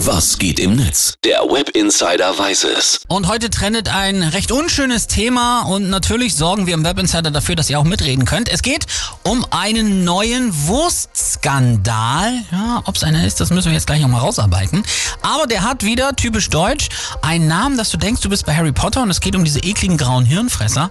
Was 0.00 0.38
geht 0.38 0.60
im 0.60 0.76
Netz? 0.76 1.14
Der 1.24 1.40
Web 1.40 1.70
Insider 1.70 2.38
weiß 2.38 2.64
es. 2.64 3.00
Und 3.08 3.28
heute 3.28 3.48
trendet 3.48 3.88
ein 3.88 4.22
recht 4.22 4.52
unschönes 4.52 5.06
Thema 5.06 5.62
und 5.62 5.88
natürlich 5.88 6.36
sorgen 6.36 6.66
wir 6.66 6.74
im 6.74 6.84
Web 6.84 6.98
Insider 6.98 7.30
dafür, 7.30 7.56
dass 7.56 7.70
ihr 7.70 7.78
auch 7.78 7.84
mitreden 7.84 8.26
könnt. 8.26 8.50
Es 8.50 8.60
geht 8.60 8.86
um 9.22 9.46
einen 9.50 10.04
neuen 10.04 10.52
Wurstskandal. 10.66 12.30
Ja, 12.52 12.82
ob 12.84 12.96
es 12.96 13.04
einer 13.04 13.26
ist, 13.26 13.40
das 13.40 13.48
müssen 13.48 13.68
wir 13.68 13.72
jetzt 13.72 13.86
gleich 13.86 14.02
nochmal 14.02 14.20
rausarbeiten. 14.20 14.84
Aber 15.22 15.46
der 15.46 15.62
hat 15.62 15.82
wieder, 15.82 16.14
typisch 16.14 16.50
deutsch, 16.50 16.90
einen 17.22 17.48
Namen, 17.48 17.78
dass 17.78 17.88
du 17.88 17.96
denkst, 17.96 18.20
du 18.20 18.28
bist 18.28 18.44
bei 18.44 18.54
Harry 18.54 18.72
Potter 18.72 19.02
und 19.02 19.08
es 19.10 19.20
geht 19.20 19.34
um 19.34 19.44
diese 19.44 19.60
ekligen 19.60 19.96
grauen 19.96 20.26
Hirnfresser. 20.26 20.90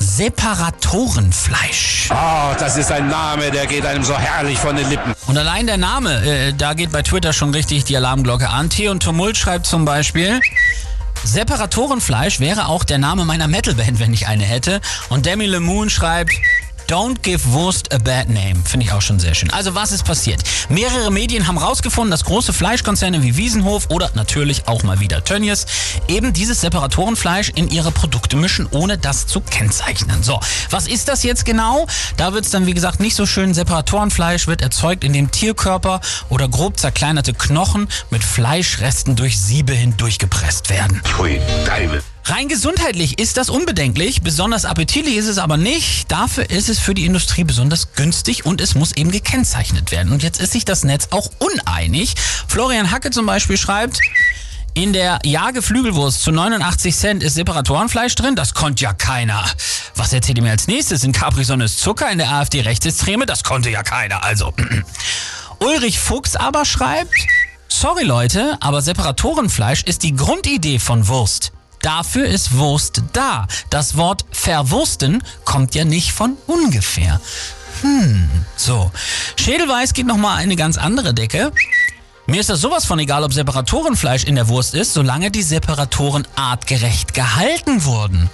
Separatorenfleisch. 0.00 2.08
Oh, 2.10 2.54
das 2.58 2.78
ist 2.78 2.90
ein 2.90 3.08
Name, 3.08 3.50
der 3.50 3.66
geht 3.66 3.84
einem 3.84 4.02
so 4.02 4.18
herrlich 4.18 4.58
von 4.58 4.74
den 4.74 4.88
Lippen. 4.88 5.12
Und 5.26 5.36
allein 5.36 5.66
der 5.66 5.76
Name, 5.76 6.24
äh, 6.24 6.54
da 6.54 6.72
geht 6.72 6.90
bei 6.90 7.02
Twitter 7.02 7.34
schon 7.34 7.50
richtig 7.50 7.84
die 7.84 7.96
Alarmglocke 7.96 8.48
an. 8.48 8.70
T 8.70 8.88
und 8.88 9.02
Tumult 9.02 9.36
schreibt 9.36 9.66
zum 9.66 9.84
Beispiel. 9.84 10.40
Separatorenfleisch 11.22 12.40
wäre 12.40 12.68
auch 12.68 12.84
der 12.84 12.96
Name 12.96 13.26
meiner 13.26 13.46
Metalband, 13.46 14.00
wenn 14.00 14.14
ich 14.14 14.26
eine 14.26 14.44
hätte. 14.44 14.80
Und 15.10 15.26
Demi 15.26 15.44
LeMoon 15.44 15.90
schreibt, 15.90 16.32
Don't 16.90 17.22
give 17.22 17.52
Wurst 17.52 17.94
a 17.94 17.98
bad 17.98 18.28
name. 18.28 18.56
Finde 18.64 18.84
ich 18.84 18.90
auch 18.90 19.00
schon 19.00 19.20
sehr 19.20 19.32
schön. 19.36 19.48
Also 19.50 19.76
was 19.76 19.92
ist 19.92 20.04
passiert? 20.04 20.42
Mehrere 20.68 21.12
Medien 21.12 21.46
haben 21.46 21.56
rausgefunden, 21.56 22.10
dass 22.10 22.24
große 22.24 22.52
Fleischkonzerne 22.52 23.22
wie 23.22 23.36
Wiesenhof 23.36 23.90
oder 23.90 24.10
natürlich 24.14 24.66
auch 24.66 24.82
mal 24.82 24.98
wieder 24.98 25.22
Tönnies 25.22 25.66
eben 26.08 26.32
dieses 26.32 26.62
Separatorenfleisch 26.62 27.50
in 27.54 27.70
ihre 27.70 27.92
Produkte 27.92 28.36
mischen, 28.36 28.66
ohne 28.72 28.98
das 28.98 29.28
zu 29.28 29.40
kennzeichnen. 29.40 30.24
So, 30.24 30.40
was 30.70 30.88
ist 30.88 31.06
das 31.06 31.22
jetzt 31.22 31.44
genau? 31.44 31.86
Da 32.16 32.32
wird 32.32 32.46
es 32.46 32.50
dann 32.50 32.66
wie 32.66 32.74
gesagt 32.74 32.98
nicht 32.98 33.14
so 33.14 33.24
schön. 33.24 33.54
Separatorenfleisch 33.54 34.48
wird 34.48 34.60
erzeugt, 34.60 35.04
indem 35.04 35.30
Tierkörper 35.30 36.00
oder 36.28 36.48
grob 36.48 36.80
zerkleinerte 36.80 37.34
Knochen 37.34 37.86
mit 38.10 38.24
Fleischresten 38.24 39.14
durch 39.14 39.40
Siebe 39.40 39.74
hindurchgepresst 39.74 40.70
werden. 40.70 41.00
Pfui, 41.04 41.40
Teufel. 41.64 42.02
Rein 42.30 42.46
gesundheitlich 42.46 43.18
ist 43.18 43.38
das 43.38 43.50
unbedenklich, 43.50 44.22
besonders 44.22 44.64
appetitlich 44.64 45.16
ist 45.16 45.26
es 45.26 45.38
aber 45.38 45.56
nicht. 45.56 46.12
Dafür 46.12 46.48
ist 46.48 46.68
es 46.68 46.78
für 46.78 46.94
die 46.94 47.04
Industrie 47.04 47.42
besonders 47.42 47.92
günstig 47.94 48.46
und 48.46 48.60
es 48.60 48.76
muss 48.76 48.92
eben 48.92 49.10
gekennzeichnet 49.10 49.90
werden. 49.90 50.12
Und 50.12 50.22
jetzt 50.22 50.40
ist 50.40 50.52
sich 50.52 50.64
das 50.64 50.84
Netz 50.84 51.08
auch 51.10 51.28
uneinig. 51.40 52.14
Florian 52.46 52.92
Hacke 52.92 53.10
zum 53.10 53.26
Beispiel 53.26 53.56
schreibt, 53.56 53.98
in 54.74 54.92
der 54.92 55.18
Jageflügelwurst 55.24 56.22
zu 56.22 56.30
89 56.30 56.94
Cent 56.94 57.22
ist 57.24 57.34
Separatorenfleisch 57.34 58.14
drin. 58.14 58.36
Das 58.36 58.54
konnte 58.54 58.84
ja 58.84 58.92
keiner. 58.92 59.44
Was 59.96 60.12
erzählt 60.12 60.38
ihr 60.38 60.44
mir 60.44 60.52
als 60.52 60.68
nächstes? 60.68 61.02
In 61.02 61.10
Capri-Sonne 61.10 61.64
ist 61.64 61.80
Zucker, 61.80 62.12
in 62.12 62.18
der 62.18 62.30
AfD 62.30 62.60
Rechtsextreme? 62.60 63.26
Das 63.26 63.42
konnte 63.42 63.70
ja 63.70 63.82
keiner. 63.82 64.22
Also, 64.22 64.54
Ulrich 65.58 65.98
Fuchs 65.98 66.36
aber 66.36 66.64
schreibt, 66.64 67.12
sorry 67.66 68.04
Leute, 68.04 68.56
aber 68.60 68.82
Separatorenfleisch 68.82 69.82
ist 69.82 70.04
die 70.04 70.14
Grundidee 70.14 70.78
von 70.78 71.08
Wurst. 71.08 71.50
Dafür 71.82 72.26
ist 72.26 72.56
Wurst 72.56 73.02
da. 73.12 73.46
Das 73.70 73.96
Wort 73.96 74.24
verwursten 74.30 75.22
kommt 75.44 75.74
ja 75.74 75.84
nicht 75.84 76.12
von 76.12 76.36
ungefähr. 76.46 77.20
Hm, 77.80 78.28
so. 78.56 78.90
Schädelweiß 79.36 79.94
geht 79.94 80.06
nochmal 80.06 80.36
eine 80.36 80.56
ganz 80.56 80.76
andere 80.76 81.14
Decke. 81.14 81.52
Mir 82.26 82.40
ist 82.40 82.50
das 82.50 82.60
sowas 82.60 82.84
von 82.84 82.98
egal, 82.98 83.24
ob 83.24 83.32
Separatorenfleisch 83.32 84.24
in 84.24 84.36
der 84.36 84.48
Wurst 84.48 84.74
ist, 84.74 84.92
solange 84.92 85.30
die 85.30 85.42
Separatoren 85.42 86.28
artgerecht 86.36 87.14
gehalten 87.14 87.84
wurden. 87.84 88.30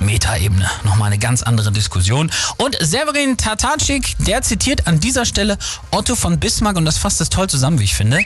Metaebene, 0.00 0.68
nochmal 0.84 1.06
eine 1.06 1.18
ganz 1.18 1.42
andere 1.42 1.72
Diskussion. 1.72 2.30
Und 2.58 2.76
Severin 2.80 3.36
Tatarczyk, 3.36 4.16
der 4.18 4.42
zitiert 4.42 4.86
an 4.86 5.00
dieser 5.00 5.24
Stelle 5.24 5.56
Otto 5.92 6.16
von 6.16 6.40
Bismarck 6.40 6.76
und 6.76 6.84
das 6.84 6.98
fasst 6.98 7.20
es 7.20 7.30
toll 7.30 7.48
zusammen, 7.48 7.78
wie 7.78 7.84
ich 7.84 7.94
finde. 7.94 8.20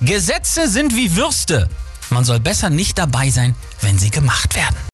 Gesetze 0.00 0.68
sind 0.68 0.96
wie 0.96 1.14
Würste. 1.14 1.68
Man 2.10 2.24
soll 2.24 2.40
besser 2.40 2.70
nicht 2.70 2.98
dabei 2.98 3.30
sein, 3.30 3.54
wenn 3.80 3.98
sie 3.98 4.10
gemacht 4.10 4.56
werden. 4.56 4.76